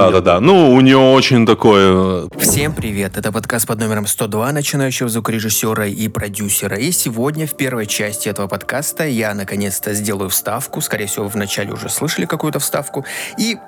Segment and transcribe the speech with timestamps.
[0.00, 0.40] Да, да, да.
[0.40, 2.26] Ну, у нее очень такое...
[2.38, 3.18] Всем привет!
[3.18, 6.78] Это подкаст под номером 102 начинающего звукорежиссера и продюсера.
[6.78, 10.80] И сегодня в первой части этого подкаста я наконец-то сделаю вставку.
[10.80, 13.04] Скорее всего, вы вначале уже слышали какую-то вставку.
[13.36, 13.58] И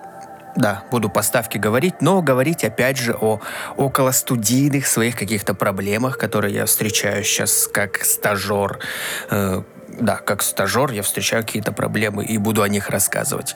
[0.56, 3.40] да, буду по ставке говорить, но говорить опять же о
[3.76, 8.78] около студийных своих каких-то проблемах, которые я встречаю сейчас как стажер,
[9.30, 9.62] э,
[10.00, 13.54] да, как стажер я встречаю какие-то проблемы и буду о них рассказывать.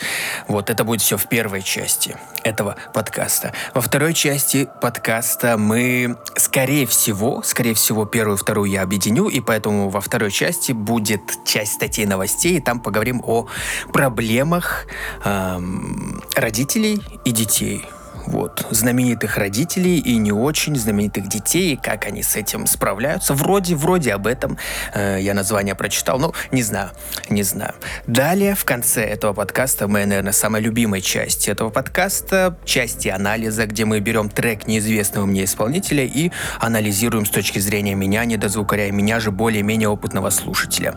[0.48, 3.52] Вот, это будет все в первой части этого подкаста.
[3.74, 9.40] Во второй части подкаста мы, скорее всего, скорее всего, первую и вторую я объединю, и
[9.40, 13.46] поэтому во второй части будет часть статей новостей, и там поговорим о
[13.92, 14.86] проблемах
[15.24, 17.84] эм, родителей и детей
[18.26, 23.34] вот, знаменитых родителей и не очень знаменитых детей, и как они с этим справляются.
[23.34, 24.58] Вроде, вроде об этом
[24.94, 26.90] э, я название прочитал, но не знаю,
[27.28, 27.74] не знаю.
[28.06, 33.84] Далее, в конце этого подкаста, моя, наверное, самая любимая часть этого подкаста, части анализа, где
[33.84, 39.18] мы берем трек неизвестного мне исполнителя и анализируем с точки зрения меня, не недозвукаря, меня
[39.18, 40.94] же более-менее опытного слушателя.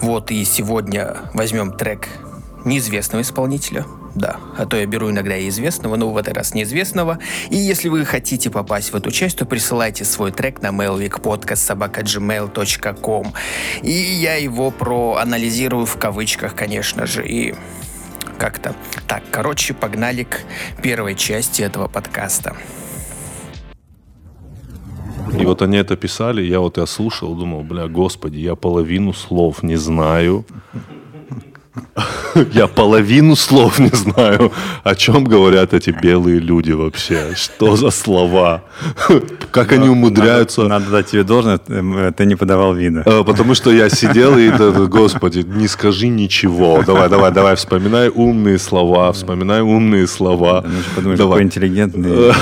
[0.00, 2.08] Вот, и сегодня возьмем трек
[2.64, 4.36] неизвестного исполнителя, да.
[4.56, 7.18] А то я беру иногда и известного, но в этот раз неизвестного.
[7.50, 13.32] И если вы хотите попасть в эту часть, то присылайте свой трек на mailvikpodcast.gmail.com
[13.82, 17.56] И я его проанализирую в кавычках, конечно же, и
[18.38, 18.74] как-то.
[19.06, 20.40] Так, короче, погнали к
[20.82, 22.56] первой части этого подкаста.
[25.38, 29.62] И вот они это писали, я вот я слушал, думал, бля, господи, я половину слов
[29.62, 30.46] не знаю.
[32.52, 34.52] Я половину слов не знаю,
[34.84, 37.34] о чем говорят эти белые люди вообще.
[37.34, 38.62] Что за слова?
[39.50, 40.64] Как они умудряются...
[40.64, 43.02] Надо дать тебе должное, э, ты не подавал вида.
[43.06, 44.50] Э, потому что я сидел и,
[44.86, 46.82] господи, не скажи ничего.
[46.86, 50.64] Давай, давай, давай, вспоминай умные слова, вспоминай умные слова.
[50.66, 52.32] Ну, подумаешь, какой интеллигентный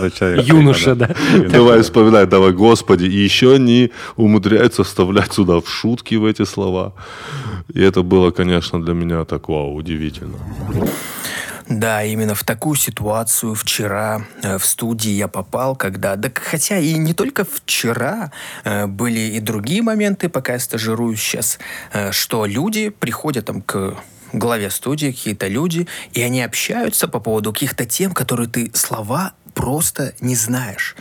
[0.00, 0.44] э, человек.
[0.46, 1.10] Юноша, да.
[1.50, 3.04] Давай, вспоминай, давай, господи.
[3.04, 6.92] И еще они умудряются вставлять сюда в шутки в эти слова.
[7.74, 8.47] И это было, конечно,
[8.78, 10.38] для меня так вау, удивительно.
[11.68, 16.94] Да, именно в такую ситуацию вчера э, в студии я попал, когда, да хотя и
[16.94, 18.32] не только вчера,
[18.64, 21.58] э, были и другие моменты, пока я стажируюсь сейчас,
[21.92, 23.94] э, что люди приходят там к
[24.32, 30.14] главе студии, какие-то люди, и они общаются по поводу каких-то тем, которые ты слова просто
[30.20, 30.96] не знаешь.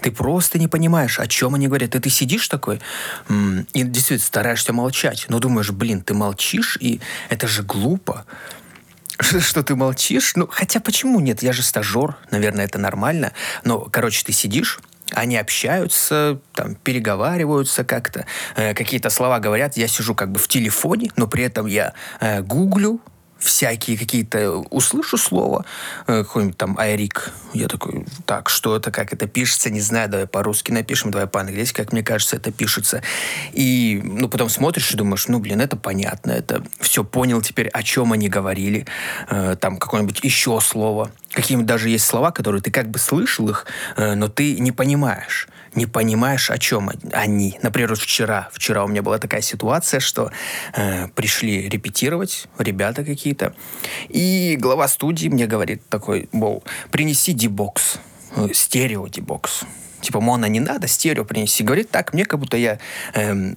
[0.00, 1.94] Ты просто не понимаешь, о чем они говорят.
[1.94, 2.80] И ты сидишь такой
[3.28, 5.26] и действительно стараешься молчать.
[5.28, 8.24] Но думаешь, блин, ты молчишь, и это же глупо
[9.40, 10.32] что ты молчишь.
[10.36, 11.42] Ну, хотя почему нет?
[11.42, 13.32] Я же стажер, наверное, это нормально.
[13.64, 14.80] Но, короче, ты сидишь,
[15.12, 19.76] они общаются, там, переговариваются как-то, э, какие-то слова говорят.
[19.76, 23.00] Я сижу как бы в телефоне, но при этом я э, гуглю,
[23.40, 24.58] всякие какие-то...
[24.70, 25.64] Услышу слово,
[26.06, 27.32] э, какой-нибудь там Айрик.
[27.52, 31.76] Я такой, так, что это, как это пишется, не знаю, давай по-русски напишем, давай по-английски,
[31.76, 33.02] как мне кажется, это пишется.
[33.52, 37.82] И, ну, потом смотришь и думаешь, ну, блин, это понятно, это все понял теперь, о
[37.82, 38.86] чем они говорили.
[39.28, 41.10] Э, там какое-нибудь еще слово.
[41.30, 45.48] Какие-нибудь даже есть слова, которые ты как бы слышал их, э, но ты не понимаешь
[45.74, 47.58] не понимаешь, о чем они.
[47.62, 50.30] Например, вчера, вчера у меня была такая ситуация, что
[50.74, 53.54] э, пришли репетировать ребята какие-то,
[54.08, 57.98] и глава студии мне говорит такой, мол, принеси дебокс,
[58.36, 59.62] э, стерео дебокс.
[60.00, 61.62] Типа, моно не надо, стерео принеси.
[61.62, 62.78] Говорит так, мне как будто я
[63.12, 63.56] эм,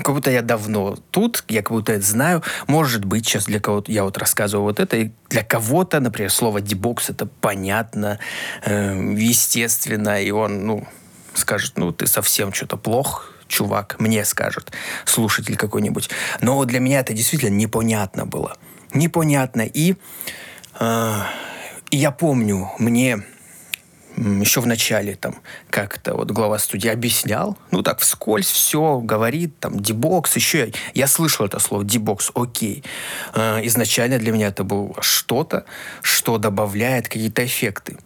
[0.00, 2.42] как будто я давно тут, я как будто это знаю.
[2.66, 6.60] Может быть, сейчас для кого-то, я вот рассказываю вот это, и для кого-то, например, слово
[6.60, 8.18] дебокс это понятно,
[8.64, 10.88] э, естественно, и он, ну,
[11.34, 14.72] скажет, ну, ты совсем что-то плох, чувак, мне скажет,
[15.04, 16.10] слушатель какой-нибудь.
[16.40, 18.56] Но для меня это действительно непонятно было.
[18.94, 19.62] Непонятно.
[19.62, 19.96] И
[20.78, 21.14] э,
[21.90, 23.22] я помню, мне
[24.16, 25.36] еще в начале там
[25.70, 31.46] как-то вот глава студии объяснял, ну так вскользь все говорит, там дебокс, еще я слышал
[31.46, 32.84] это слово дебокс, окей.
[33.34, 35.64] Э, изначально для меня это было что-то,
[36.02, 37.96] что добавляет какие-то эффекты.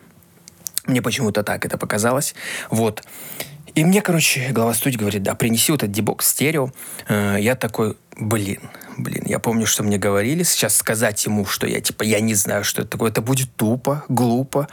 [0.87, 2.35] Мне почему-то так это показалось.
[2.71, 3.03] Вот.
[3.75, 6.71] И мне, короче, глава студии говорит, да, принеси вот этот дебокс стерео.
[7.09, 8.61] Э, я такой, блин,
[8.97, 10.43] блин, я помню, что мне говорили.
[10.43, 14.05] Сейчас сказать ему, что я, типа, я не знаю, что это такое, это будет тупо,
[14.09, 14.69] глупо.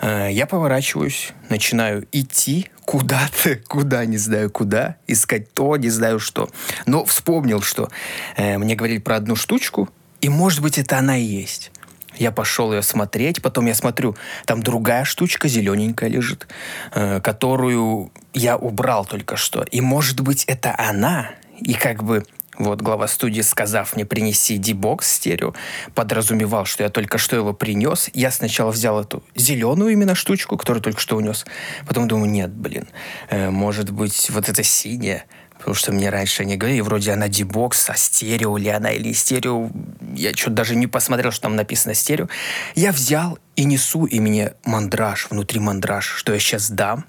[0.00, 6.48] Э, я поворачиваюсь, начинаю идти куда-то, куда, не знаю куда, искать то, не знаю что.
[6.86, 7.90] Но вспомнил, что
[8.36, 9.88] э, мне говорили про одну штучку,
[10.20, 11.70] и, может быть, это она и есть.
[12.16, 16.48] Я пошел ее смотреть, потом я смотрю, там другая штучка зелененькая лежит,
[16.92, 19.62] э, которую я убрал только что.
[19.62, 22.24] И может быть это она, и как бы
[22.60, 25.54] вот глава студии, сказав мне принеси D-бокс стерео,
[25.94, 28.10] подразумевал, что я только что его принес.
[28.12, 31.46] Я сначала взял эту зеленую именно штучку, которую только что унес.
[31.86, 32.88] Потом думаю, нет, блин,
[33.30, 35.24] э, может быть, вот эта синяя.
[35.56, 39.70] Потому что мне раньше не говорили, вроде она D-бокс, а стерео ли она или стерео.
[40.14, 42.28] Я что-то даже не посмотрел, что там написано стерео.
[42.74, 47.04] Я взял и несу, и мне мандраж, внутри мандраж, что я сейчас дам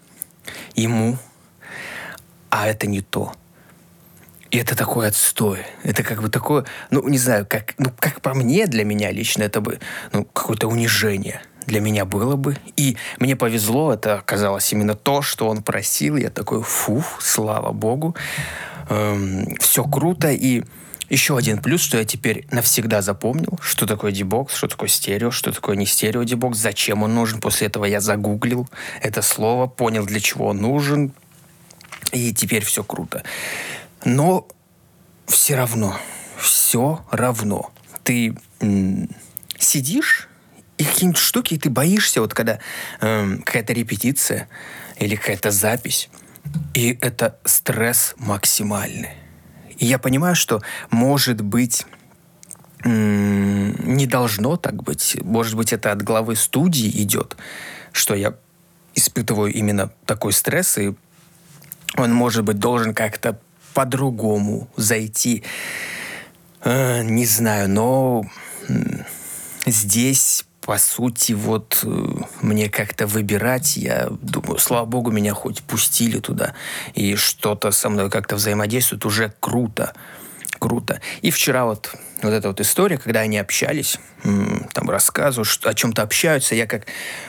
[0.75, 1.17] ему,
[2.49, 3.33] а это не то.
[4.51, 5.59] И это такой отстой.
[5.83, 9.43] Это как бы такое, ну, не знаю, как, ну, как по мне, для меня лично,
[9.43, 9.79] это бы,
[10.11, 12.57] ну, какое-то унижение для меня было бы.
[12.75, 16.17] И мне повезло, это оказалось именно то, что он просил.
[16.17, 18.15] Я такой, фух, слава богу.
[18.89, 20.31] Эм, все круто.
[20.31, 20.63] И
[21.09, 25.51] еще один плюс, что я теперь навсегда запомнил, что такое дебокс, что такое стерео, что
[25.51, 27.39] такое не стерео дебокс, зачем он нужен.
[27.39, 28.67] После этого я загуглил
[29.01, 31.13] это слово, понял, для чего он нужен.
[32.11, 33.23] И теперь все круто.
[34.05, 34.47] Но
[35.27, 35.97] все равно,
[36.37, 37.71] все равно.
[38.03, 39.09] Ты м-
[39.59, 40.27] сидишь
[40.77, 42.59] и какие-нибудь штуки, и ты боишься, вот когда
[42.99, 44.47] э, какая-то репетиция
[44.97, 46.09] или какая-то запись,
[46.73, 49.11] и это стресс максимальный.
[49.77, 51.85] И я понимаю, что, может быть,
[52.83, 55.17] не должно так быть.
[55.21, 57.37] Может быть, это от главы студии идет,
[57.91, 58.35] что я
[58.95, 60.95] испытываю именно такой стресс, и
[61.97, 63.39] он, может быть, должен как-то
[63.73, 65.43] по-другому зайти.
[66.63, 68.25] Э, не знаю, но
[69.65, 72.07] здесь по сути, вот э,
[72.41, 76.53] мне как-то выбирать, я думаю, слава богу, меня хоть пустили туда,
[76.93, 79.93] и что-то со мной как-то взаимодействует, уже круто,
[80.61, 81.01] круто.
[81.23, 83.97] И вчера вот вот эта вот история, когда они общались,
[84.73, 86.85] там рассказывают, что, о чем-то общаются, я как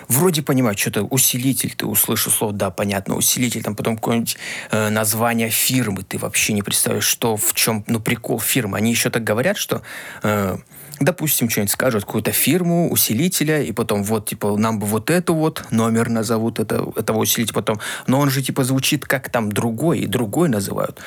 [0.07, 4.37] вроде понимаю, что-то усилитель, ты услышал слово, да, понятно, усилитель, там потом какое-нибудь
[4.71, 8.77] э, название фирмы, ты вообще не представляешь, что, в чем, ну, прикол фирмы.
[8.77, 9.81] Они еще так говорят, что
[10.23, 10.59] э,
[11.01, 15.65] допустим, что-нибудь скажут, какую-то фирму, усилителя, и потом вот, типа, нам бы вот эту вот
[15.71, 17.81] номер назовут это, этого усилителя потом.
[18.07, 21.01] Но он же, типа, звучит как там другой, и другой называют.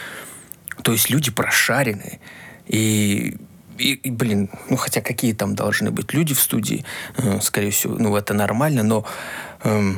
[0.83, 2.19] То есть люди прошаренные.
[2.67, 3.37] И
[3.77, 6.85] и, и, блин, ну хотя какие там должны быть люди в студии,
[7.17, 9.05] э, скорее всего, ну это нормально, но
[9.63, 9.93] э,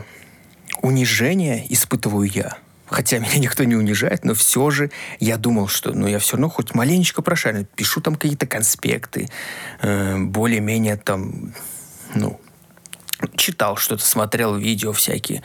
[0.81, 2.57] унижение испытываю я.
[2.88, 6.50] Хотя меня никто не унижает, но все же я думал, что ну, я все равно
[6.50, 9.29] хоть маленечко прошарен, пишу там какие-то конспекты,
[9.81, 11.53] э, более-менее там,
[12.15, 12.39] ну,
[13.35, 15.44] читал что-то, смотрел видео всякие,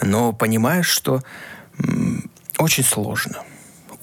[0.00, 1.22] но понимаешь, что
[1.78, 1.82] э,
[2.58, 3.42] очень сложно,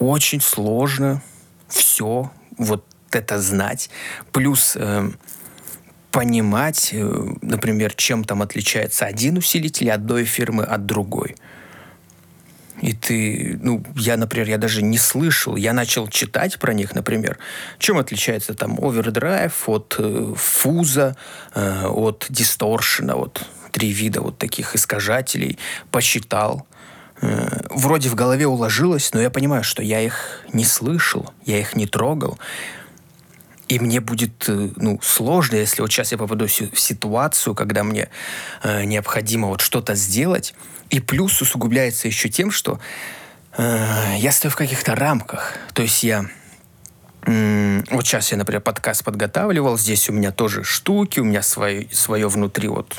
[0.01, 1.21] очень сложно
[1.67, 3.89] все вот это знать,
[4.31, 5.09] плюс э,
[6.11, 11.35] понимать, э, например, чем там отличается один усилитель одной фирмы от другой–
[12.81, 17.37] и ты, ну, я, например, я даже не слышал, я начал читать про них, например,
[17.77, 21.15] чем отличается там овердрайв от э, фуза,
[21.53, 25.59] э, от дисторшена, вот три вида вот таких искажателей,
[25.91, 26.65] посчитал.
[27.21, 31.75] Э, вроде в голове уложилось, но я понимаю, что я их не слышал, я их
[31.75, 32.39] не трогал.
[33.67, 38.09] И мне будет э, ну, сложно, если вот сейчас я попаду в ситуацию, когда мне
[38.63, 40.53] э, необходимо вот что-то сделать,
[40.89, 42.79] и плюс усугубляется еще тем, что
[43.57, 45.57] э, я стою в каких-то рамках.
[45.73, 46.25] То есть я...
[47.27, 49.77] Э, вот сейчас я, например, подкаст подготавливал.
[49.77, 52.97] Здесь у меня тоже штуки, у меня свое, свое внутри вот...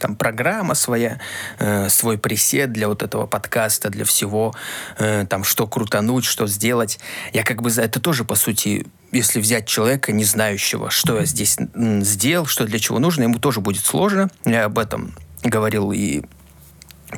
[0.00, 1.20] Там программа своя,
[1.58, 4.54] э, свой пресет для вот этого подкаста, для всего,
[4.98, 6.98] э, там что крутануть, что сделать.
[7.32, 11.26] Я как бы за это тоже, по сути, если взять человека, не знающего, что я
[11.26, 11.58] здесь
[12.00, 14.30] сделал, что для чего нужно, ему тоже будет сложно.
[14.46, 16.22] Я об этом говорил и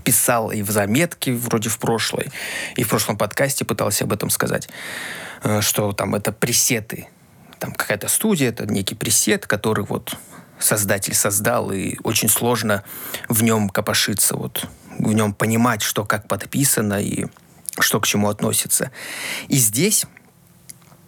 [0.04, 2.32] писал и в заметке вроде в прошлой,
[2.76, 4.68] и в прошлом подкасте пытался об этом сказать,
[5.44, 7.06] э, что там это пресеты.
[7.60, 10.16] Там какая-то студия, это некий пресет, который вот
[10.62, 12.82] создатель создал, и очень сложно
[13.28, 14.66] в нем копошиться, вот,
[14.98, 17.26] в нем понимать, что как подписано и
[17.78, 18.90] что к чему относится.
[19.48, 20.06] И здесь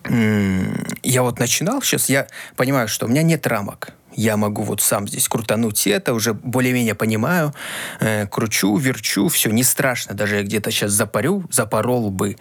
[0.09, 5.09] я вот начинал сейчас, я понимаю, что у меня нет рамок я могу вот сам
[5.09, 7.55] здесь крутануть это, уже более-менее понимаю,
[8.01, 12.37] э, кручу, верчу, все, не страшно, даже я где-то сейчас запарю, запорол бы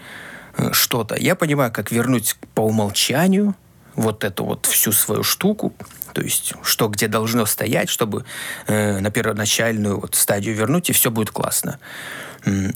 [0.57, 1.15] э, что-то.
[1.15, 3.55] Я понимаю, как вернуть по умолчанию
[3.95, 5.73] вот эту вот всю свою штуку,
[6.13, 8.25] то есть что где должно стоять, чтобы
[8.67, 11.79] э, на первоначальную вот стадию вернуть, и все будет классно.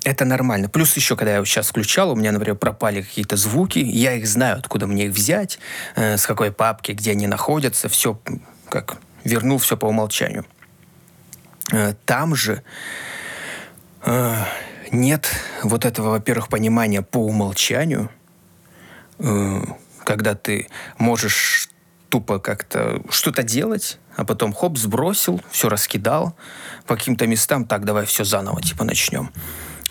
[0.06, 0.70] Это нормально.
[0.70, 4.60] Плюс еще, когда я сейчас включал, у меня, например, пропали какие-то звуки, я их знаю,
[4.60, 5.60] откуда мне их взять,
[5.96, 8.20] э, с какой папки, где они находятся, все
[8.70, 10.46] как вернул все по умолчанию.
[11.72, 12.64] Э, там же
[14.06, 14.36] э,
[14.92, 15.30] нет
[15.64, 18.10] вот этого, во-первых, понимания по умолчанию,
[19.20, 19.62] э,
[20.08, 21.68] когда ты можешь
[22.08, 26.34] тупо как-то что-то делать, а потом хоп, сбросил, все раскидал
[26.86, 29.34] по каким-то местам, так, давай все заново, типа, начнем.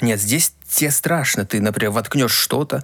[0.00, 1.44] Нет, здесь тебе страшно.
[1.44, 2.82] Ты, например, воткнешь что-то,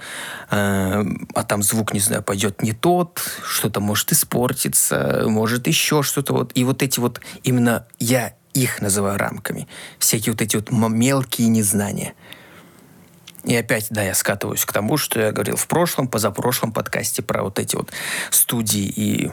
[0.50, 6.34] э, а там звук, не знаю, пойдет не тот, что-то может испортиться, может еще что-то.
[6.34, 6.52] Вот.
[6.54, 9.68] И вот эти вот, именно я их называю рамками.
[9.98, 12.12] Всякие вот эти вот мелкие незнания.
[13.44, 17.42] И опять, да, я скатываюсь к тому, что я говорил в прошлом, позапрошлом подкасте про
[17.42, 17.90] вот эти вот
[18.30, 19.30] студии и...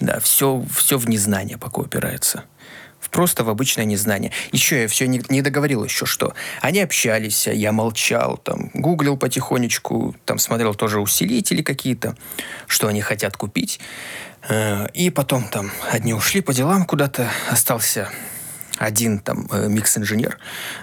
[0.00, 2.44] Да, все, все в незнание пока упирается
[3.10, 4.32] просто в обычное незнание.
[4.52, 10.14] Еще я все не, не договорил еще, что они общались, я молчал, там, гуглил потихонечку,
[10.24, 12.16] там, смотрел тоже усилители какие-то,
[12.66, 13.80] что они хотят купить.
[14.48, 18.10] Э, и потом там одни ушли по делам куда-то, остался
[18.78, 20.38] один там э, микс-инженер.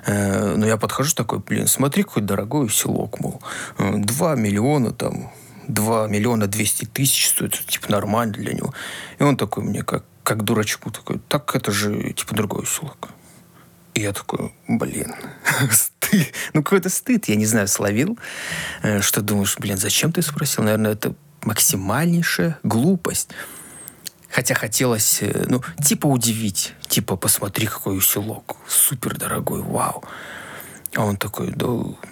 [0.06, 3.42] Э, но я подхожу такой, блин, смотри, какой дорогой усилок, мол.
[3.78, 5.32] два миллиона там,
[5.68, 8.74] 2 миллиона 200 тысяч стоит, типа нормально для него.
[9.18, 13.10] И он такой мне как как дурачку такой, так это же типа другой усилок.
[13.94, 15.14] И я такой, блин,
[15.72, 16.34] стыд.
[16.54, 18.18] Ну, какой-то стыд, я не знаю, словил.
[18.82, 20.64] Э, что думаешь, блин, зачем ты спросил?
[20.64, 23.30] Наверное, это максимальнейшая глупость.
[24.36, 26.74] Хотя хотелось, э, ну, типа удивить.
[26.90, 28.58] Типа, посмотри, какой усилок.
[28.68, 30.04] Супер дорогой, вау.
[30.94, 31.68] А он такой, да,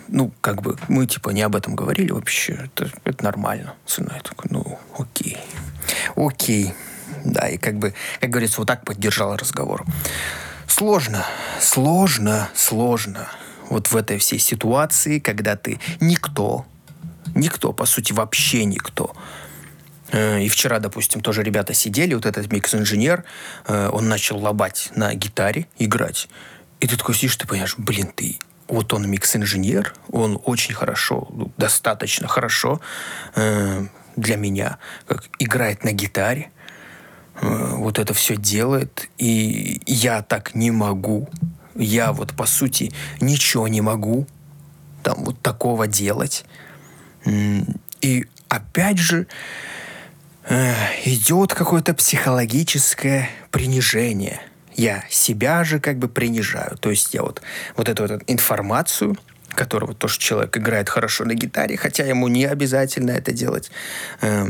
[0.07, 2.53] ну, как бы, мы, типа, не об этом говорили вообще.
[2.53, 3.73] Это, это нормально.
[3.85, 4.15] Цена.
[4.15, 5.37] Я такой, ну, окей.
[6.15, 6.73] Окей.
[7.25, 9.83] Да, и как бы, как говорится, вот так поддержал разговор.
[10.65, 11.25] Сложно,
[11.59, 13.27] сложно, сложно.
[13.69, 16.65] Вот в этой всей ситуации, когда ты никто,
[17.35, 19.13] никто, по сути, вообще никто.
[20.13, 23.25] Э, и вчера, допустим, тоже ребята сидели, вот этот микс-инженер,
[23.67, 26.29] э, он начал лобать на гитаре, играть.
[26.79, 28.39] И ты такой сидишь, ты понимаешь, блин, ты
[28.69, 32.79] вот он микс-инженер, он очень хорошо, ну, достаточно хорошо
[33.35, 36.51] э, для меня, как играет на гитаре,
[37.41, 41.29] Э, вот это все делает, и я так не могу.
[41.75, 44.27] Я вот, по сути, ничего не могу
[45.01, 46.45] там вот такого делать.
[48.01, 49.25] И опять же, э,
[50.49, 54.41] идет какое-то психологическое принижение.
[54.75, 56.77] Я себя же как бы принижаю.
[56.77, 57.41] То есть я вот,
[57.75, 59.17] вот эту вот информацию,
[59.49, 63.71] которую вот то, что человек играет хорошо на гитаре, хотя ему не обязательно это делать,
[64.21, 64.47] э,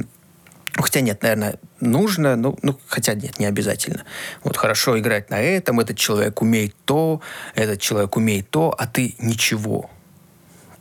[0.76, 4.06] Хотя нет, наверное, нужно, ну, ну, хотя нет, не обязательно.
[4.44, 7.22] Вот хорошо играть на этом, этот человек умеет то,
[7.54, 9.92] этот человек умеет то, а ты ничего.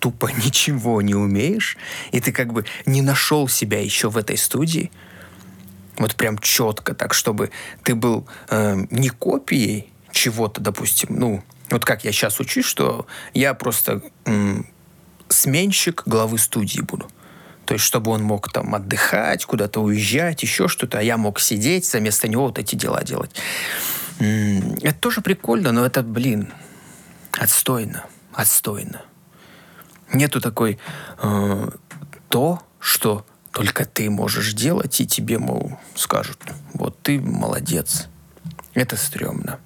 [0.03, 1.77] Тупо ничего не умеешь,
[2.11, 4.91] и ты как бы не нашел себя еще в этой студии.
[5.97, 7.53] Вот прям четко так, чтобы
[7.85, 13.55] ты был э, не копией чего-то, допустим, ну, вот как я сейчас учусь, что я
[13.55, 14.63] просто э,
[15.29, 17.09] сменщик главы студии буду.
[17.65, 21.87] То есть, чтобы он мог там отдыхать, куда-то уезжать, еще что-то, а я мог сидеть,
[21.87, 23.31] за вместо него вот эти дела делать.
[24.19, 26.53] Это тоже прикольно, но это, блин,
[27.39, 29.03] отстойно, отстойно.
[30.13, 30.79] Нету такой
[31.23, 31.69] э,
[32.29, 36.39] то, что только ты можешь делать, и тебе, мол, скажут,
[36.75, 38.09] вот ты молодец.
[38.75, 39.59] Это стрёмно.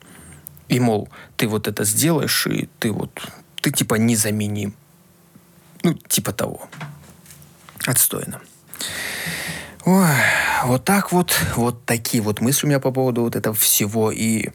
[0.69, 3.29] И, мол, ты вот это сделаешь, и ты вот,
[3.61, 4.75] ты типа незаменим.
[5.83, 6.69] Ну, типа того.
[7.87, 8.41] Отстойно.
[9.85, 10.09] Ой,
[10.65, 14.11] вот так вот, вот такие вот мысли у меня по поводу вот этого всего.
[14.11, 14.51] И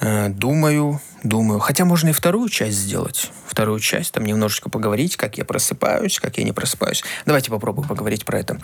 [0.00, 3.32] э, думаю, думаю, хотя можно и вторую часть сделать.
[3.48, 7.02] Вторую часть, там немножечко поговорить, как я просыпаюсь, как я не просыпаюсь.
[7.26, 8.60] Давайте попробуем поговорить про это.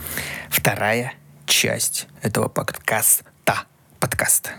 [0.48, 1.14] Вторая
[1.46, 3.24] часть этого подкаста.
[3.98, 4.50] Подкаста.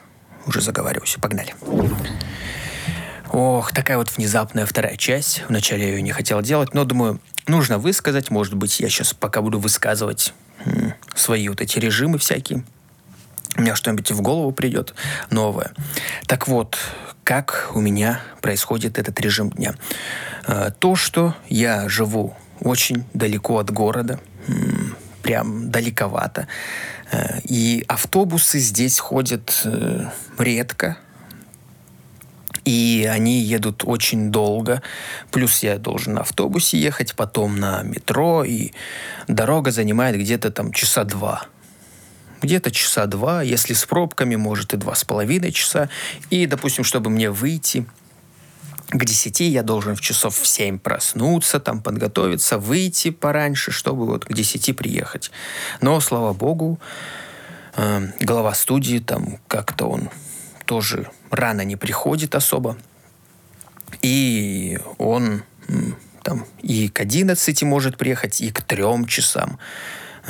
[0.45, 1.17] Уже заговариваюсь.
[1.19, 1.55] Погнали.
[3.31, 5.43] Ох, такая вот внезапная вторая часть.
[5.49, 8.29] Вначале я ее не хотел делать, но думаю, нужно высказать.
[8.29, 10.33] Может быть, я сейчас пока буду высказывать
[11.15, 12.63] свои вот эти режимы всякие.
[13.57, 14.93] У меня что-нибудь в голову придет
[15.31, 15.71] новое.
[16.27, 16.77] Так вот,
[17.31, 19.75] как у меня происходит этот режим дня?
[20.47, 24.19] Э, то, что я живу очень далеко от города,
[25.21, 26.49] прям далековато,
[27.09, 30.07] э, и автобусы здесь ходят э,
[30.37, 30.97] редко,
[32.65, 34.81] и они едут очень долго.
[35.31, 38.73] Плюс я должен на автобусе ехать, потом на метро, и
[39.29, 41.43] дорога занимает где-то там часа два.
[42.41, 45.89] Где-то часа два, если с пробками, может и два с половиной часа.
[46.29, 47.85] И, допустим, чтобы мне выйти
[48.89, 54.25] к десяти я должен в часов в семь проснуться, там подготовиться, выйти пораньше, чтобы вот
[54.25, 55.31] к десяти приехать.
[55.79, 56.79] Но, слава богу,
[57.75, 60.09] э, глава студии там как-то он
[60.65, 62.77] тоже рано не приходит особо.
[64.01, 65.43] И он
[66.23, 69.59] там и к 11 может приехать, и к 3 часам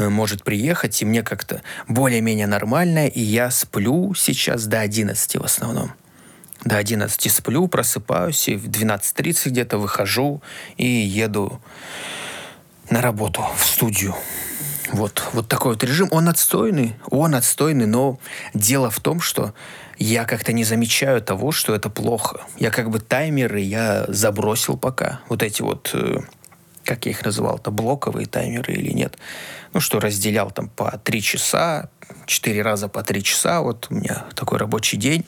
[0.10, 5.93] может приехать, и мне как-то более-менее нормально, и я сплю сейчас до 11 в основном.
[6.63, 10.41] До 11 сплю, просыпаюсь, и в 12.30 где-то выхожу
[10.77, 11.60] и еду
[12.89, 14.15] на работу, в студию.
[14.91, 16.10] Вот, вот такой вот режим.
[16.12, 18.20] Он отстойный, он отстойный, но
[18.53, 19.53] дело в том, что
[19.98, 22.41] я как-то не замечаю того, что это плохо.
[22.58, 25.22] Я как бы таймеры я забросил пока.
[25.29, 26.17] Вот эти вот, э,
[26.84, 29.17] как я их называл, это блоковые таймеры или нет.
[29.74, 31.90] Ну, что разделял там по три часа,
[32.25, 33.62] четыре раза по три часа.
[33.62, 35.25] Вот у меня такой рабочий день.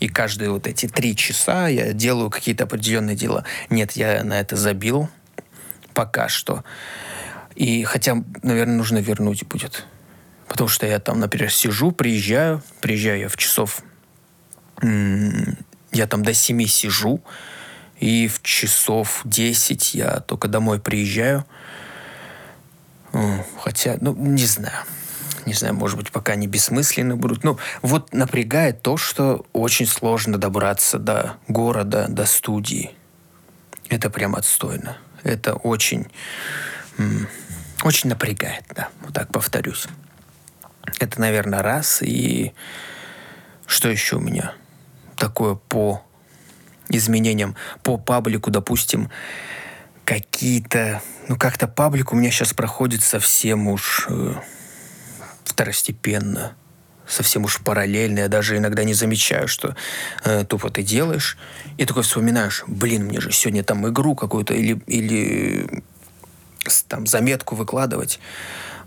[0.00, 3.44] И каждые вот эти три часа я делаю какие-то определенные дела.
[3.70, 5.08] Нет, я на это забил
[5.92, 6.64] пока что.
[7.54, 9.86] И хотя, наверное, нужно вернуть будет.
[10.48, 13.82] Потому что я там, например, сижу, приезжаю, приезжаю я в часов,
[14.82, 17.22] я там до 7 сижу,
[17.98, 21.46] и в часов 10 я только домой приезжаю.
[23.60, 24.84] Хотя, ну, не знаю.
[25.46, 27.44] Не знаю, может быть, пока они бессмысленны будут.
[27.44, 32.92] Ну, вот напрягает то, что очень сложно добраться до города, до студии.
[33.90, 34.96] Это прям отстойно.
[35.22, 36.08] Это очень
[37.82, 39.86] очень напрягает, да, вот так повторюсь.
[41.00, 42.02] Это, наверное, раз.
[42.02, 42.52] И
[43.66, 44.54] что еще у меня
[45.16, 46.02] такое по
[46.88, 47.56] изменениям?
[47.82, 49.10] По паблику, допустим,
[50.04, 51.02] какие-то...
[51.28, 54.34] Ну, как-то паблик у меня сейчас проходит совсем уж э,
[55.44, 56.54] второстепенно
[57.06, 58.20] совсем уж параллельно.
[58.20, 59.76] Я даже иногда не замечаю, что
[60.24, 61.36] э, тупо ты делаешь.
[61.76, 65.82] И такой вспоминаешь, блин, мне же сегодня там игру какую-то или, или
[66.88, 68.20] там заметку выкладывать,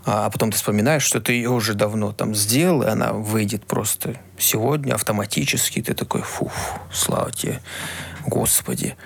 [0.04, 3.66] а, а потом ты вспоминаешь, что ты ее уже давно там сделал, и она выйдет
[3.66, 5.82] просто сегодня автоматически.
[5.82, 6.50] Ты такой, фу,
[6.92, 7.60] слава тебе,
[8.26, 8.96] Господи.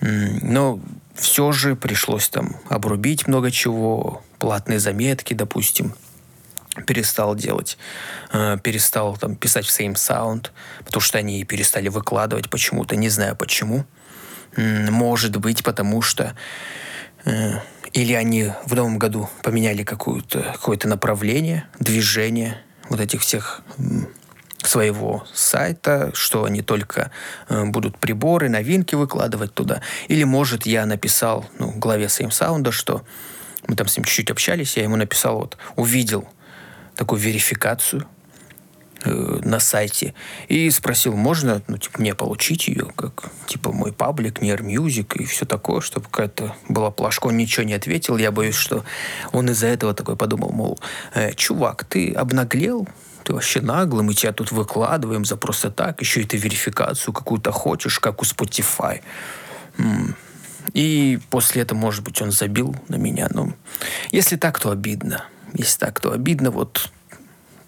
[0.00, 0.80] Но
[1.18, 5.94] все же пришлось там обрубить много чего, платные заметки, допустим,
[6.86, 7.76] перестал делать,
[8.32, 10.50] э, перестал там писать в Same Sound,
[10.84, 13.84] потому что они перестали выкладывать почему-то, не знаю почему.
[14.56, 16.34] Может быть, потому что
[17.24, 17.52] э,
[17.92, 23.62] или они в новом году поменяли какое-то какое направление, движение вот этих всех
[24.62, 27.10] своего сайта, что они только
[27.48, 29.82] э, будут приборы, новинки выкладывать туда.
[30.08, 33.02] Или, может, я написал ну, главе Same Sound, что
[33.66, 36.28] мы там с ним чуть-чуть общались, я ему написал, вот, увидел
[36.96, 38.06] такую верификацию
[39.04, 40.12] Э, на сайте
[40.48, 45.24] и спросил, можно ну, типа, мне получить ее, как типа мой паблик, Near Music и
[45.24, 47.28] все такое, чтобы какая-то была плашка.
[47.28, 48.16] Он ничего не ответил.
[48.16, 48.84] Я боюсь, что
[49.30, 50.80] он из-за этого такой подумал, мол,
[51.14, 52.88] э, чувак, ты обнаглел,
[53.28, 57.52] ты вообще наглый, мы тебя тут выкладываем за просто так, еще и ты верификацию какую-то
[57.52, 59.02] хочешь, как у Spotify.
[60.72, 63.28] И после этого, может быть, он забил на меня.
[63.30, 63.52] Но
[64.12, 65.26] если так, то обидно.
[65.52, 66.50] Если так, то обидно.
[66.50, 66.90] Вот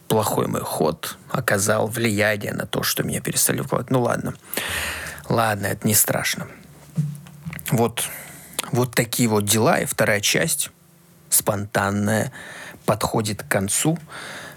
[0.08, 3.90] плохой мой ход оказал влияние на то, что меня перестали вкладывать.
[3.90, 4.34] Ну ладно.
[5.28, 6.46] Ладно, это не страшно.
[7.70, 8.08] Вот,
[8.72, 9.78] вот такие вот дела.
[9.78, 10.70] И вторая часть,
[11.28, 12.32] спонтанная,
[12.86, 13.98] подходит к концу.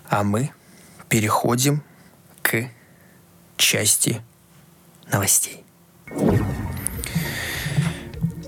[0.09, 0.53] А мы
[1.13, 1.83] переходим
[2.41, 2.71] к
[3.55, 4.19] части
[5.11, 5.63] новостей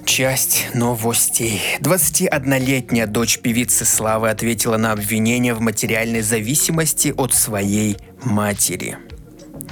[0.03, 1.61] часть новостей.
[1.81, 8.97] 21-летняя дочь певицы Славы ответила на обвинение в материальной зависимости от своей матери.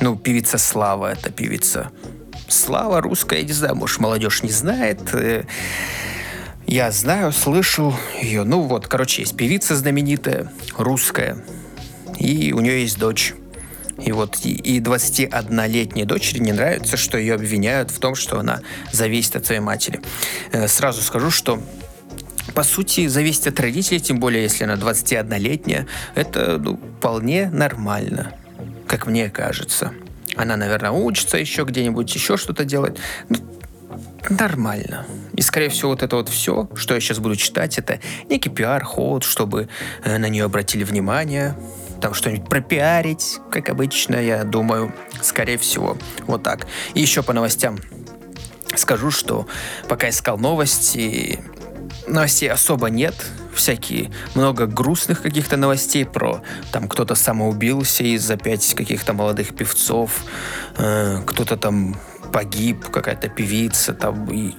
[0.02, 1.92] Ну, певица Слава, это певица
[2.48, 5.00] Слава русская, я не знаю, может, молодежь не знает.
[5.14, 5.46] Э,
[6.68, 8.44] я знаю, слышал ее.
[8.44, 11.38] Ну вот, короче, есть певица знаменитая, русская.
[12.20, 13.34] И у нее есть дочь.
[14.02, 19.36] И вот и 21-летней дочери не нравится, что ее обвиняют в том, что она зависит
[19.36, 20.02] от своей матери.
[20.52, 21.62] Э, сразу скажу, что
[22.54, 28.34] по сути, зависит от родителей, тем более, если она 21-летняя, это ну, вполне нормально,
[28.86, 29.94] как мне кажется.
[30.36, 33.00] Она, наверное, учится еще где-нибудь, еще что-то делает.
[33.30, 33.38] Ну,
[34.30, 35.06] нормально.
[35.34, 38.00] И, скорее всего, вот это вот все, что я сейчас буду читать, это
[38.30, 39.70] некий пиар-ход, чтобы
[40.04, 41.56] э, на нее обратили внимание,
[42.04, 46.68] там что-нибудь пропиарить, как обычно, я думаю, скорее всего, вот так.
[46.96, 47.78] И еще по новостям
[48.76, 49.48] скажу, что
[49.88, 51.40] пока искал новости,
[52.06, 53.16] новостей особо нет,
[53.56, 56.42] всякие много грустных каких-то новостей про
[56.74, 60.26] там кто-то самоубился из-за пять каких-то молодых певцов,
[60.76, 61.96] э, кто-то там
[62.34, 64.56] погиб, какая-то певица там и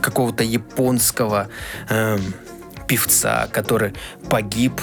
[0.00, 1.48] какого-то японского
[1.90, 2.18] э,
[2.88, 3.92] певца, который
[4.30, 4.80] погиб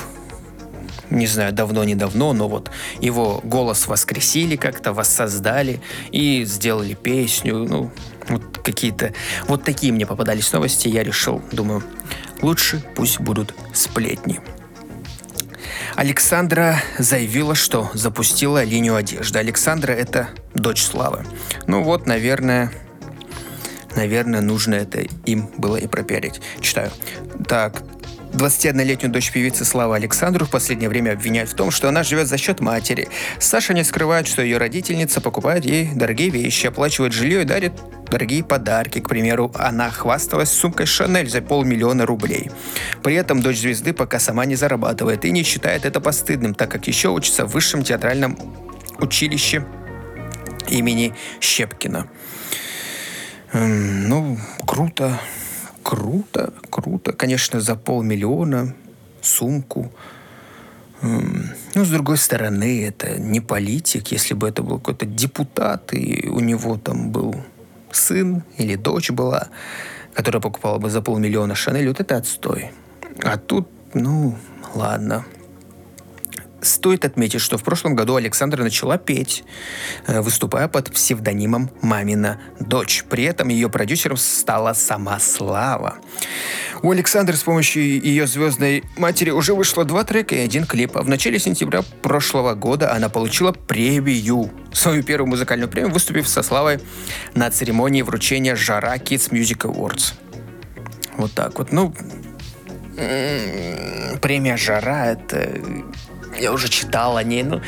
[1.10, 7.92] не знаю, давно-недавно, но вот его голос воскресили как-то, воссоздали и сделали песню, ну,
[8.28, 9.14] вот какие-то,
[9.48, 11.84] вот такие мне попадались новости, я решил, думаю,
[12.42, 14.40] лучше пусть будут сплетни.
[15.96, 19.38] Александра заявила, что запустила линию одежды.
[19.38, 21.24] Александра– это дочь Славы.
[21.68, 22.72] Ну вот, наверное,
[23.96, 26.42] наверное, нужно это им было и пропиарить.
[26.62, 26.92] Читаю.
[27.48, 27.84] Так,
[28.34, 32.38] 21-летнюю дочь певицы Славы Александру в последнее время обвиняют в том, что она живет за
[32.38, 33.08] счет матери.
[33.40, 37.74] Саша не скрывает, что ее родительница покупает ей дорогие вещи, оплачивает жилье и дарит
[38.10, 39.00] дорогие подарки.
[39.00, 42.50] К примеру, она хвасталась сумкой Шанель за полмиллиона рублей.
[43.04, 46.88] При этом дочь звезды пока сама не зарабатывает и не считает это постыдным, так как
[46.88, 48.38] еще учится в высшем театральном
[49.00, 49.66] училище
[50.68, 52.08] имени Щепкина.
[53.54, 55.20] Ну, круто.
[55.84, 57.12] Круто, круто.
[57.12, 58.74] Конечно, за полмиллиона
[59.22, 59.92] сумку.
[61.02, 64.08] Ну, с другой стороны, это не политик.
[64.08, 67.36] Если бы это был какой-то депутат, и у него там был
[67.92, 69.50] сын или дочь была,
[70.14, 72.72] которая покупала бы за полмиллиона Шанель, вот это отстой.
[73.22, 74.38] А тут, ну,
[74.74, 75.26] ладно.
[76.64, 79.44] Стоит отметить, что в прошлом году Александра начала петь,
[80.08, 83.04] э, выступая под псевдонимом «Мамина дочь».
[83.10, 85.98] При этом ее продюсером стала сама Слава.
[86.82, 90.98] У Александры с помощью ее звездной матери уже вышло два трека и один клип.
[90.98, 96.44] А в начале сентября прошлого года она получила премию, свою первую музыкальную премию, выступив со
[96.44, 96.80] Славой
[97.34, 100.14] на церемонии вручения «Жара Kids Music Awards».
[101.18, 101.72] Вот так вот.
[101.72, 101.94] Ну,
[104.22, 105.62] премия «Жара»— это
[106.40, 107.62] я уже читал о ней, ну...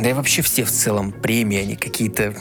[0.00, 2.34] Да и вообще все в целом премии, они какие-то...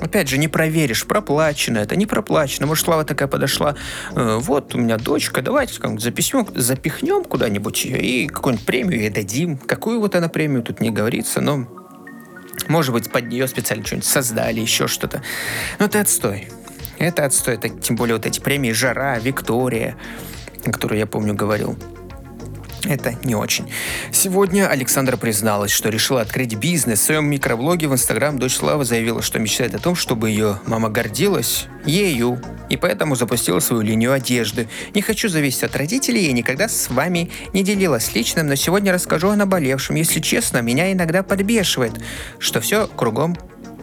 [0.00, 2.68] Опять же, не проверишь, проплачено это, не проплачено.
[2.68, 3.74] Может, Слава такая подошла,
[4.14, 9.10] э, вот у меня дочка, давайте как запихнем, запихнем куда-нибудь ее и какую-нибудь премию ей
[9.10, 9.58] дадим.
[9.58, 11.66] Какую вот она премию, тут не говорится, но
[12.68, 15.22] может быть, под нее специально что-нибудь создали, еще что-то.
[15.80, 16.48] Но это отстой.
[16.98, 17.54] Это отстой.
[17.54, 19.96] Это, тем более вот эти премии «Жара», «Виктория»,
[20.64, 21.76] о которой я помню говорил
[22.84, 23.70] это не очень.
[24.12, 27.00] Сегодня Александра призналась, что решила открыть бизнес.
[27.00, 30.88] В своем микроблоге в Инстаграм дочь Слава заявила, что мечтает о том, чтобы ее мама
[30.88, 34.68] гордилась ею, и поэтому запустила свою линию одежды.
[34.94, 39.30] Не хочу зависеть от родителей, я никогда с вами не делилась личным, но сегодня расскажу
[39.30, 39.96] о наболевшем.
[39.96, 41.94] Если честно, меня иногда подбешивает,
[42.38, 43.36] что все кругом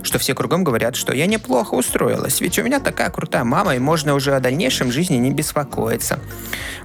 [0.06, 3.80] что все кругом говорят, что я неплохо устроилась, ведь у меня такая крутая мама, и
[3.80, 6.20] можно уже о дальнейшем жизни не беспокоиться.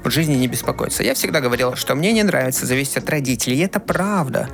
[0.02, 1.02] В жизни не беспокоиться.
[1.02, 4.48] Я всегда говорила, что мне не нравится зависеть от родителей, и это правда.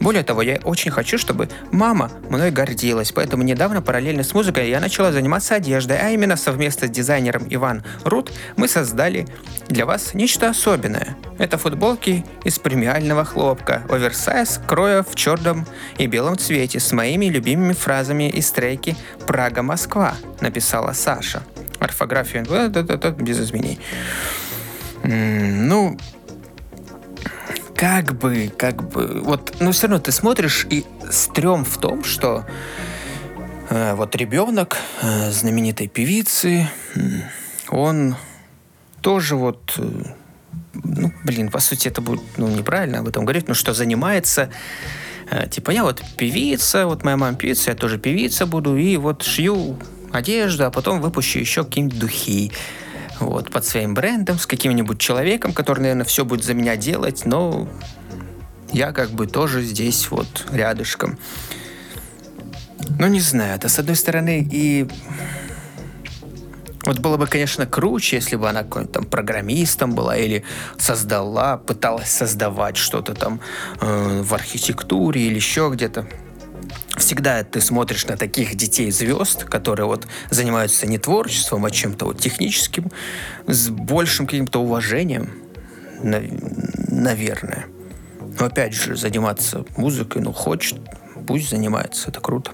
[0.00, 4.80] Более того, я очень хочу, чтобы мама мной гордилась, поэтому недавно параллельно с музыкой я
[4.80, 9.26] начала заниматься одеждой, а именно совместно с дизайнером Иван Рут мы создали
[9.68, 11.16] для вас нечто особенное.
[11.38, 15.66] Это футболки из премиального хлопка, оверсайз, кроя в черном
[15.98, 21.42] и белом цвете с моими любимыми фразами из треки «Прага-Москва», написала Саша.
[21.78, 23.80] Орфография без изменений.
[25.02, 25.98] Ну,
[27.76, 32.46] как бы, как бы, вот, но все равно ты смотришь, и стрём в том, что
[33.68, 36.68] э, вот ребенок э, знаменитой певицы,
[37.68, 38.16] он
[39.02, 39.82] тоже вот, э,
[40.72, 44.50] ну, блин, по сути, это будет, ну, неправильно об этом говорить, но что занимается,
[45.30, 49.22] э, типа, я вот певица, вот моя мама певица, я тоже певица буду, и вот
[49.22, 49.78] шью
[50.12, 52.52] одежду, а потом выпущу еще какие-нибудь духи
[53.20, 57.68] вот, под своим брендом, с каким-нибудь человеком, который, наверное, все будет за меня делать, но
[58.72, 61.18] я как бы тоже здесь вот рядышком.
[62.98, 64.88] Ну, не знаю, это с одной стороны и...
[66.84, 70.44] Вот было бы, конечно, круче, если бы она какой-нибудь там программистом была или
[70.78, 73.40] создала, пыталась создавать что-то там
[73.80, 76.06] э, в архитектуре или еще где-то
[76.96, 82.20] всегда ты смотришь на таких детей звезд, которые вот занимаются не творчеством, а чем-то вот
[82.20, 82.90] техническим,
[83.46, 85.30] с большим каким-то уважением,
[86.02, 87.66] наверное.
[88.38, 90.78] Но опять же, заниматься музыкой, ну, хочет,
[91.26, 92.52] пусть занимается, это круто.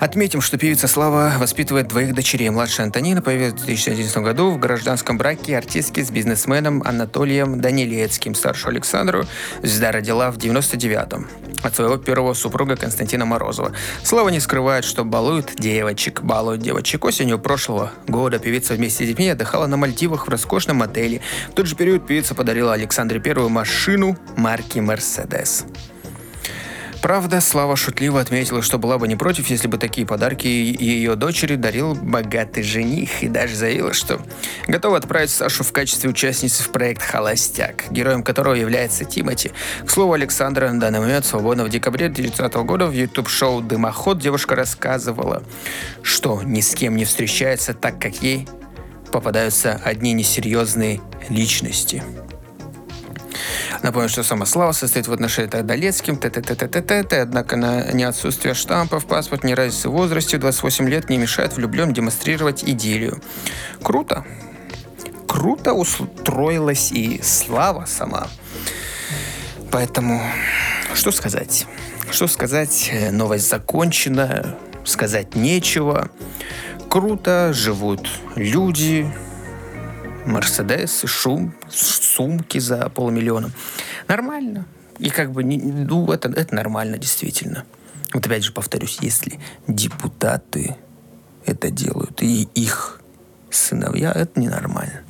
[0.00, 2.50] Отметим, что певица Слава воспитывает двоих дочерей.
[2.50, 8.34] Младшая Антонина появилась в 2011 году в гражданском браке артистки с бизнесменом Анатолием Данилецким.
[8.34, 9.24] Старшую Александру
[9.62, 11.28] звезда родила в 99-м
[11.62, 13.72] от своего первого супруга Константина Морозова.
[14.02, 16.22] Слава не скрывает, что балует девочек.
[16.22, 17.04] Балует девочек.
[17.04, 21.20] Осенью прошлого года певица вместе с детьми отдыхала на Мальдивах в роскошном отеле.
[21.50, 25.64] В тот же период певица подарила Александре первую машину марки «Мерседес».
[27.02, 31.56] Правда, Слава шутливо отметила, что была бы не против, если бы такие подарки ее дочери
[31.56, 34.20] дарил богатый жених, и даже заявила, что
[34.68, 39.50] готова отправить Сашу в качестве участницы в проект «Холостяк», героем которого является Тимати.
[39.84, 44.54] К слову, Александра на данный момент свободно в декабре 2019 года в YouTube-шоу «Дымоход» девушка
[44.54, 45.42] рассказывала,
[46.04, 48.46] что ни с кем не встречается так, как ей
[49.10, 52.04] попадаются одни несерьезные личности.
[53.82, 57.20] Напомню, что сама слава состоит в отношении Долецким, т т т т т т т
[57.20, 61.54] однако на не отсутствие штампа в паспорт, не разница в возрасте, 28 лет не мешает
[61.54, 63.20] влюблен демонстрировать идиллию.
[63.82, 64.24] Круто.
[65.26, 68.28] Круто устроилась и слава сама.
[69.72, 70.22] Поэтому,
[70.94, 71.66] что сказать?
[72.10, 72.92] Что сказать?
[73.10, 76.08] Новость закончена, сказать нечего.
[76.88, 79.12] Круто живут люди,
[80.26, 83.50] Мерседесы, шум, сумки за полмиллиона.
[84.08, 84.66] Нормально.
[84.98, 87.64] И как бы, ну, это, это нормально, действительно.
[88.14, 90.76] Вот опять же повторюсь, если депутаты
[91.44, 93.00] это делают, и их
[93.50, 95.00] сыновья, это ненормально.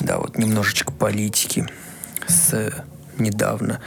[0.00, 1.68] Да, вот немножечко политики
[2.26, 2.72] с
[3.18, 3.80] недавно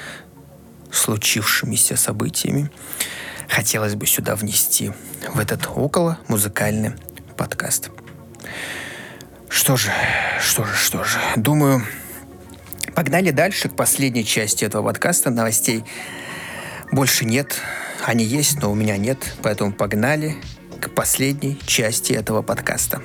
[0.92, 2.72] случившимися событиями
[3.50, 4.92] хотелось бы сюда внести
[5.34, 6.94] в этот около музыкальный
[7.36, 7.90] подкаст.
[9.50, 9.92] Что же,
[10.42, 11.18] что же, что же.
[11.36, 11.84] Думаю,
[12.96, 15.30] погнали дальше к последней части этого подкаста.
[15.30, 15.84] Новостей
[16.92, 17.60] больше нет.
[18.06, 19.36] Они есть, но у меня нет.
[19.42, 20.36] Поэтому погнали
[20.82, 23.02] к последней части этого подкаста.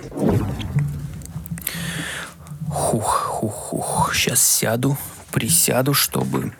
[2.69, 4.15] Хух, хух, хух.
[4.15, 4.97] Сейчас сяду,
[5.31, 6.53] присяду, чтобы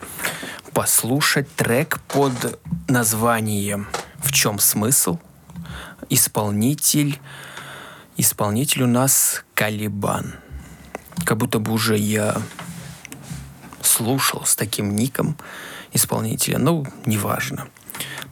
[0.73, 5.19] послушать трек под названием «В чем смысл?»
[6.09, 7.19] Исполнитель
[8.17, 10.35] Исполнитель у нас Калибан.
[11.25, 12.41] Как будто бы уже я
[13.81, 15.37] слушал с таким ником
[15.93, 16.59] исполнителя.
[16.59, 17.69] Ну, неважно.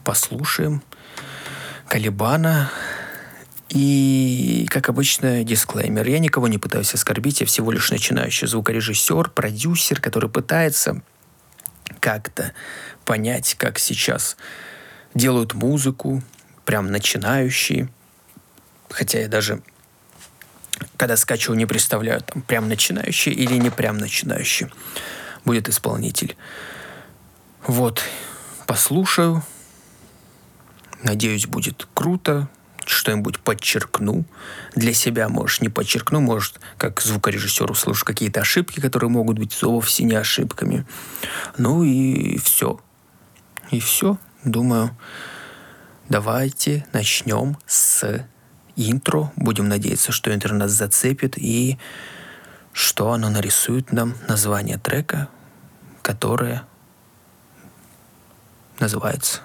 [0.03, 0.83] Послушаем
[1.87, 2.69] Калибана.
[3.69, 6.05] И, как обычно, дисклеймер.
[6.07, 11.01] Я никого не пытаюсь оскорбить, я всего лишь начинающий звукорежиссер, продюсер, который пытается
[11.99, 12.53] как-то
[13.05, 14.35] понять, как сейчас
[15.15, 16.21] делают музыку,
[16.65, 17.89] прям начинающие.
[18.91, 19.61] Хотя я даже
[20.97, 24.67] когда скачиваю, не представляю, там, прям начинающий или не прям начинающий
[25.45, 26.35] будет исполнитель.
[27.65, 28.03] Вот,
[28.67, 29.43] послушаю.
[31.03, 32.49] Надеюсь, будет круто.
[32.85, 34.25] Что-нибудь подчеркну.
[34.75, 40.03] Для себя, может, не подчеркну, может, как звукорежиссер услышу какие-то ошибки, которые могут быть вовсе
[40.03, 40.85] не ошибками.
[41.57, 42.79] Ну и все.
[43.69, 44.17] И все.
[44.43, 44.95] Думаю,
[46.09, 48.25] давайте начнем с
[48.89, 49.31] интро.
[49.35, 51.77] Будем надеяться, что интро нас зацепит и
[52.73, 55.27] что оно нарисует нам название трека,
[56.01, 56.63] которое
[58.79, 59.41] называется...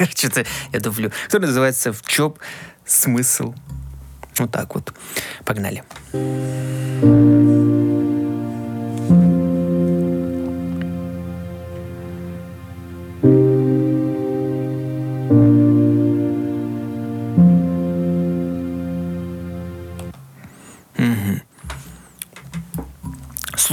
[0.14, 1.12] Что-то я дуплю.
[1.26, 2.34] Который называется «В чем
[2.84, 3.54] смысл?»
[4.38, 4.92] Вот так вот.
[5.44, 5.84] Погнали.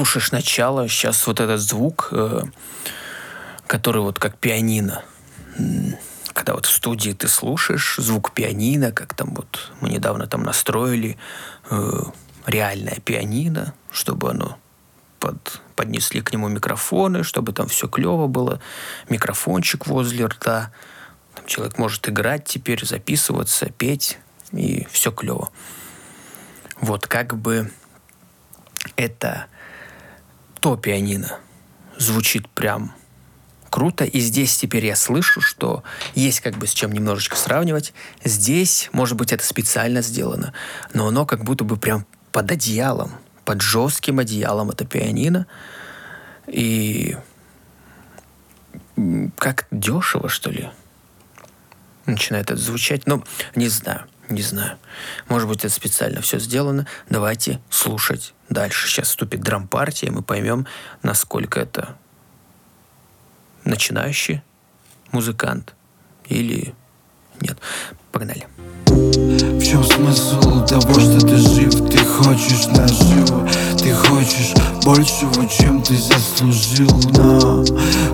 [0.05, 2.41] Слушаешь начало, сейчас вот этот звук, э,
[3.65, 5.03] который вот как пианино,
[6.31, 11.17] когда вот в студии ты слушаешь звук пианино, как там вот мы недавно там настроили
[11.71, 12.03] э,
[12.45, 14.59] реальное пианино, чтобы оно
[15.19, 18.61] под, поднесли к нему микрофоны, чтобы там все клево было,
[19.09, 20.71] микрофончик возле рта,
[21.33, 24.19] там человек может играть теперь, записываться, петь,
[24.51, 25.49] и все клево.
[26.79, 27.71] Вот как бы
[28.97, 29.47] это
[30.65, 31.37] то пианино
[31.95, 32.91] звучит прям
[33.69, 34.03] круто.
[34.03, 35.83] И здесь теперь я слышу, что
[36.15, 37.93] есть как бы с чем немножечко сравнивать.
[38.23, 40.53] Здесь, может быть, это специально сделано,
[40.91, 43.11] но оно как будто бы прям под одеялом,
[43.43, 45.45] под жестким одеялом это пианино.
[46.47, 47.15] И
[49.37, 50.71] как дешево, что ли,
[52.07, 53.05] начинает это звучать.
[53.05, 53.23] Ну,
[53.53, 54.05] не знаю.
[54.29, 54.77] Не знаю.
[55.27, 56.87] Может быть, это специально все сделано.
[57.09, 58.87] Давайте слушать дальше.
[58.87, 60.65] Сейчас вступит драм-партия, и мы поймем,
[61.03, 61.95] насколько это
[63.63, 64.41] начинающий
[65.11, 65.75] музыкант
[66.25, 66.73] или
[67.41, 67.57] нет.
[68.11, 68.47] Погнали.
[68.87, 71.89] В чем смысл того, что ты жив?
[71.89, 74.53] Ты хочешь наживо, ты хочешь
[74.85, 77.65] большего, чем ты заслужил Но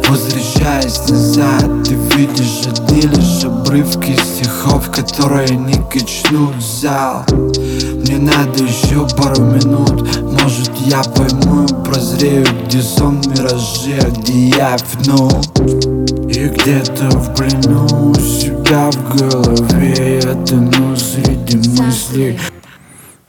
[0.09, 9.07] возвращаясь назад, ты видишь одни лишь обрывки стихов, которые не качнут зал Мне надо еще
[9.15, 16.47] пару минут, может я пойму и прозрею, где сон миражи, а где я вновь И
[16.47, 22.39] где-то в плену у себя в голове Я тону среди мыслей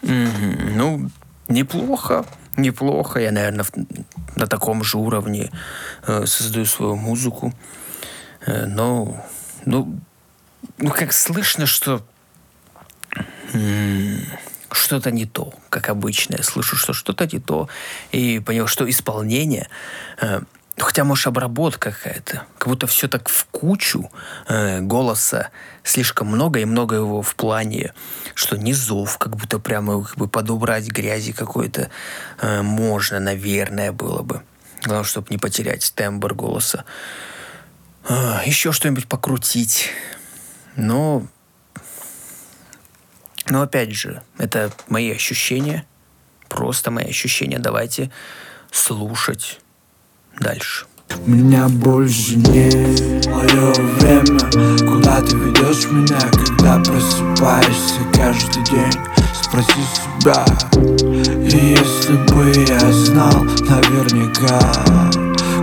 [0.02, 0.76] Мгм.
[0.76, 1.10] Ну,
[1.48, 2.24] неплохо,
[2.56, 3.18] неплохо.
[3.18, 3.64] Я, наверное,
[4.36, 5.50] на таком же уровне
[6.06, 7.52] э, создаю свою музыку.
[8.46, 9.20] Э, но,
[9.64, 9.98] ну,
[10.78, 12.06] ну, как слышно, что
[13.52, 14.20] м,
[14.70, 16.36] что-то не то, как обычно.
[16.36, 17.68] Я слышу, что что-то не то.
[18.12, 19.68] И понял, что исполнение...
[20.20, 20.40] э,
[20.76, 22.46] ну, хотя, может, обработка какая-то.
[22.58, 24.10] Как будто все так в кучу.
[24.48, 25.50] э, голоса
[25.84, 27.92] слишком много, и много его в плане,
[28.34, 31.90] что низов, как будто прямо как бы подобрать грязи какой-то
[32.40, 34.42] э, можно, наверное, было бы.
[34.82, 36.84] Главное, чтобы не потерять тембр голоса.
[38.08, 39.90] А, еще что-нибудь покрутить.
[40.76, 41.26] Но...
[43.46, 45.84] Но опять же, это мои ощущения.
[46.48, 47.58] Просто мои ощущения.
[47.58, 48.10] Давайте
[48.70, 49.60] слушать
[50.40, 50.86] дальше.
[51.26, 54.40] Меня больше нет мое время.
[54.90, 59.00] Куда ты ведешь меня, когда просыпаешься каждый день?
[59.42, 60.44] Спроси себя.
[60.76, 64.60] И если бы я знал наверняка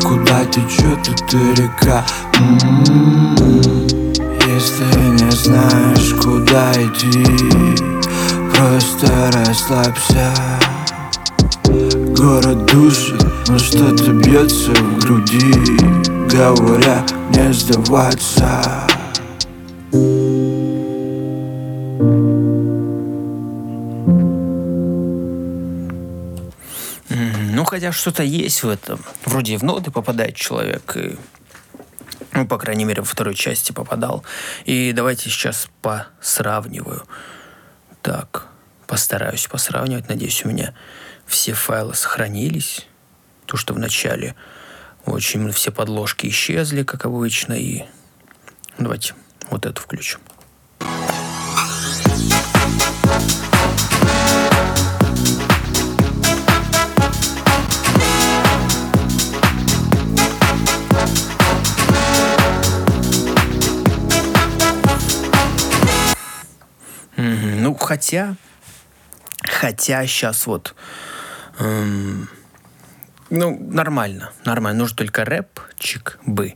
[0.03, 2.05] Куда течет эта река?
[2.39, 3.75] М-м-м.
[4.47, 7.23] Если не знаешь, куда идти
[8.53, 10.33] Просто расслабься.
[12.15, 15.51] Город душит, но что-то бьется в груди
[16.29, 18.87] Говоря, не сдаваться.
[27.09, 29.03] Ну, хотя что-то есть в этом.
[29.25, 31.17] Вроде в ноты попадает человек, и,
[32.33, 34.23] ну, по крайней мере, во второй части попадал.
[34.65, 37.03] И давайте сейчас посравниваю.
[38.03, 38.45] Так,
[38.85, 40.07] постараюсь посравнивать.
[40.09, 40.75] Надеюсь, у меня
[41.25, 42.85] все файлы сохранились.
[43.49, 44.35] То, что в начале
[45.07, 47.53] очень все подложки исчезли, как обычно.
[47.53, 47.83] И
[48.77, 49.15] давайте
[49.49, 50.19] вот эту включим.
[67.17, 68.35] Ну, хотя,
[69.41, 70.75] хотя сейчас вот,
[71.57, 72.29] эм,
[73.29, 74.79] ну, нормально, нормально.
[74.79, 76.55] Нужен только рэпчик бы.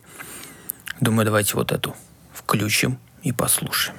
[1.00, 1.96] Думаю, давайте вот эту
[2.34, 3.98] включим и послушаем.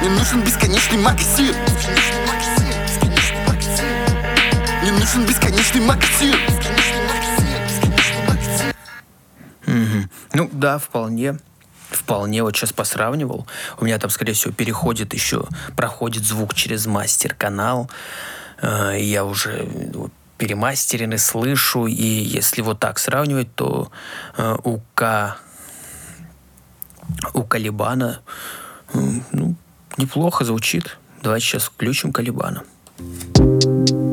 [0.00, 1.54] Мне нужен бесконечный магазин
[4.82, 6.36] Мне нужен бесконечный магазин
[9.66, 10.10] Мгм.
[10.34, 11.38] Ну да, вполне.
[12.04, 12.42] Вполне.
[12.42, 13.46] Вот сейчас посравнивал.
[13.78, 17.90] У меня там, скорее всего, переходит еще, проходит звук через мастер-канал.
[18.60, 21.86] Э, и я уже вот, перемастеренный слышу.
[21.86, 23.90] И если вот так сравнивать, то
[24.36, 25.38] э, у К...
[27.32, 28.20] У Калибана
[28.92, 29.54] м, ну,
[29.96, 30.98] неплохо звучит.
[31.22, 32.64] Давайте сейчас включим Калибана.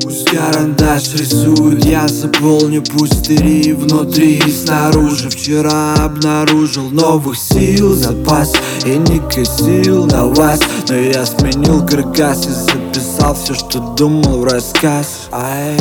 [0.02, 5.30] Пусть карандаш рисует, я заполню пустыри внутри и снаружи.
[5.30, 8.52] Вчера обнаружил новых сил запас
[8.84, 10.60] И не косил на вас.
[10.88, 15.28] Но я сменил каркас и записал все, что думал в рассказ.
[15.30, 15.78] Ай.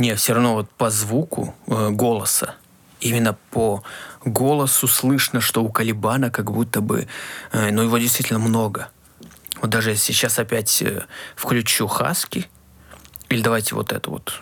[0.00, 2.54] Не, все равно вот по звуку э, голоса,
[3.00, 3.82] именно по
[4.24, 7.06] голосу слышно, что у Калибана как будто бы,
[7.52, 8.88] э, ну его действительно много.
[9.60, 11.04] Вот даже сейчас опять э,
[11.36, 12.48] включу Хаски,
[13.28, 14.40] или давайте вот эту вот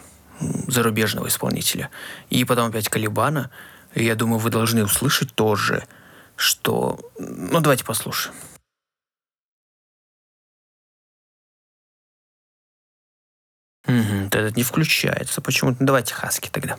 [0.68, 1.90] зарубежного исполнителя,
[2.31, 3.51] и потом опять Калибана,
[3.94, 5.88] и я думаю, вы должны услышать тоже,
[6.37, 7.01] что...
[7.18, 8.33] Ну, давайте послушаем.
[14.28, 15.40] Вот этот не включается.
[15.40, 15.70] Почему?
[15.70, 16.76] Ну, давайте Хаски тогда.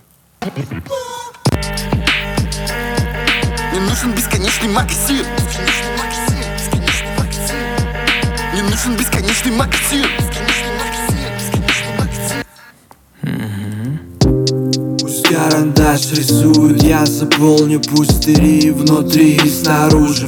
[3.71, 5.25] Мне нужен бесконечный магазин.
[8.53, 10.05] Мне нужен бесконечный магазин.
[14.99, 20.27] Пусть карандаш рисует, я заполню пустыри внутри и снаружи.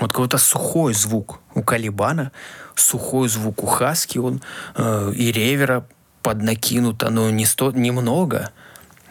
[0.00, 2.32] Вот какой-то сухой звук у Калибана,
[2.74, 4.40] сухой звук у Хаски, он
[4.76, 5.86] э, и ревера
[6.22, 8.50] поднакинуто, но не сто, немного,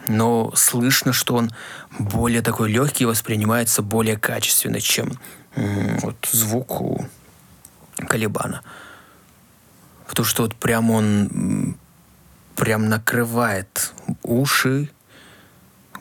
[0.08, 1.52] но слышно, что он
[1.98, 5.12] более такой легкий, воспринимается более качественно, чем
[5.54, 7.06] вот звук у
[8.08, 8.62] Калибана.
[10.08, 11.76] Потому что вот прям он
[12.56, 13.92] прям накрывает
[14.22, 14.90] уши,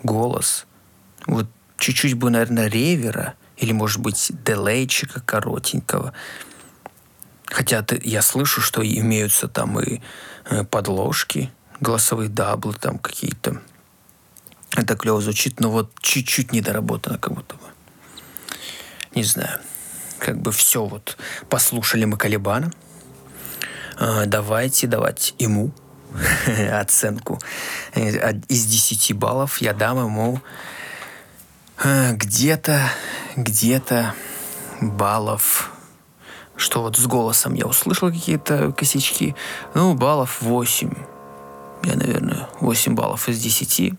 [0.04, 0.66] голос.
[1.28, 1.48] Вот
[1.78, 6.14] чуть-чуть бы, наверное, ревера или, может быть, делейчика коротенького.
[7.52, 10.02] Хотя ты, я слышу, что имеются там и
[10.50, 13.62] э, подложки, голосовые даблы там какие-то.
[14.78, 17.62] Это клево звучит, но вот чуть-чуть недоработано как будто бы.
[19.14, 19.60] Не знаю.
[20.18, 21.18] Как бы все вот
[21.50, 22.72] послушали мы Калибана.
[23.98, 25.74] А, давайте давать ему
[26.72, 27.38] оценку
[27.94, 29.60] э, из 10 баллов.
[29.60, 30.42] Я дам ему
[31.84, 32.90] э, где-то,
[33.36, 34.16] где-то
[34.80, 35.70] баллов
[36.56, 39.36] что вот с голосом я услышал какие-то косячки.
[39.74, 40.94] Ну, баллов 8.
[41.84, 43.94] Я, наверное, 8 баллов из 10.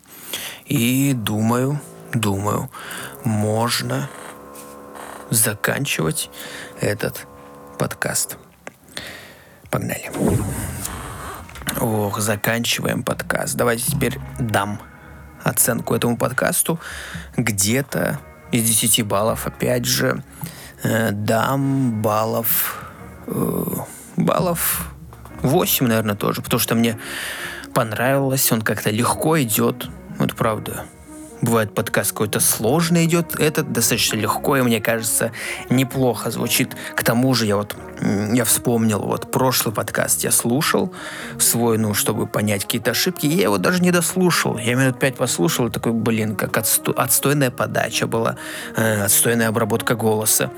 [0.66, 1.80] И думаю,
[2.12, 2.70] думаю,
[3.24, 4.08] можно
[5.30, 6.30] заканчивать
[6.80, 7.26] этот
[7.78, 8.36] подкаст.
[9.70, 10.10] Погнали.
[11.80, 13.54] Ох, заканчиваем подкаст.
[13.56, 14.80] Давайте теперь дам
[15.42, 16.78] оценку этому подкасту.
[17.36, 18.20] Где-то
[18.52, 20.22] из 10 баллов, опять же,
[20.82, 22.84] дам баллов...
[23.26, 23.64] Э,
[24.16, 24.92] баллов
[25.42, 26.98] 8, наверное, тоже, потому что мне
[27.74, 29.88] понравилось, он как-то легко идет.
[30.18, 30.84] Вот правда.
[31.42, 35.32] Бывает подкаст какой-то сложный идет, этот достаточно легко, и мне кажется,
[35.70, 36.76] неплохо звучит.
[36.94, 37.74] К тому же я вот,
[38.32, 40.94] я вспомнил, вот прошлый подкаст я слушал
[41.40, 44.56] свой, ну, чтобы понять какие-то ошибки, я его даже не дослушал.
[44.56, 48.36] Я минут пять послушал, и такой, блин, как отсто, отстойная подача была,
[48.76, 50.52] э, отстойная обработка голоса.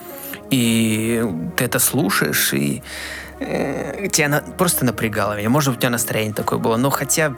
[0.51, 1.24] И
[1.57, 2.82] ты это слушаешь, и
[3.41, 5.49] э, тебя на, просто напрягало меня.
[5.49, 7.35] Может быть, у тебя настроение такое было, но хотя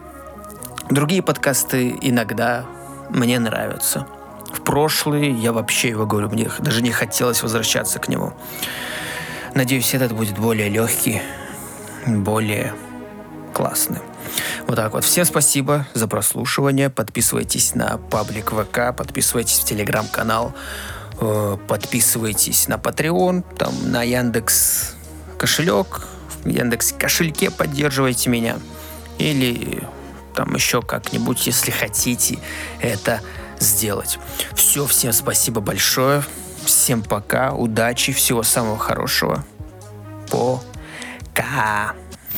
[0.90, 2.66] другие подкасты иногда
[3.10, 4.06] мне нравится.
[4.52, 8.32] В прошлый я вообще его говорю, мне даже не хотелось возвращаться к нему.
[9.54, 11.22] Надеюсь, этот будет более легкий,
[12.06, 12.74] более
[13.54, 14.00] классный.
[14.66, 15.04] Вот так вот.
[15.04, 16.90] Всем спасибо за прослушивание.
[16.90, 20.54] Подписывайтесь на паблик ВК, подписывайтесь в телеграм-канал,
[21.20, 24.94] э, подписывайтесь на Patreon, там на Яндекс
[25.38, 26.06] кошелек,
[26.42, 28.56] в Яндекс кошельке поддерживайте меня.
[29.18, 29.86] Или
[30.36, 32.38] там еще как-нибудь, если хотите
[32.80, 33.20] это
[33.58, 34.18] сделать.
[34.54, 36.22] Все, всем спасибо большое.
[36.64, 39.44] Всем пока, удачи, всего самого хорошего.
[40.30, 41.94] Пока.